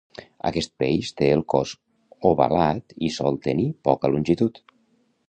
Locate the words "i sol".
3.09-3.39